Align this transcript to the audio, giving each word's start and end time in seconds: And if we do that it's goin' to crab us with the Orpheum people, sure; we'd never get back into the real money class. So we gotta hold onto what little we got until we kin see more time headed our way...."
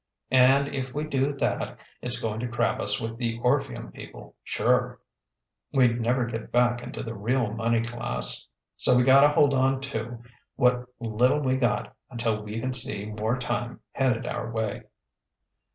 And 0.31 0.67
if 0.69 0.95
we 0.95 1.03
do 1.03 1.31
that 1.31 1.77
it's 2.01 2.19
goin' 2.19 2.39
to 2.39 2.47
crab 2.47 2.81
us 2.81 2.99
with 2.99 3.17
the 3.19 3.37
Orpheum 3.37 3.91
people, 3.91 4.35
sure; 4.43 4.99
we'd 5.71 6.01
never 6.01 6.25
get 6.25 6.51
back 6.51 6.81
into 6.81 7.03
the 7.03 7.13
real 7.13 7.53
money 7.53 7.81
class. 7.83 8.47
So 8.77 8.97
we 8.97 9.03
gotta 9.03 9.29
hold 9.29 9.53
onto 9.53 10.23
what 10.55 10.87
little 10.99 11.41
we 11.41 11.55
got 11.57 11.95
until 12.09 12.41
we 12.41 12.59
kin 12.59 12.73
see 12.73 13.05
more 13.05 13.37
time 13.37 13.81
headed 13.93 14.25
our 14.25 14.49
way...." 14.51 14.85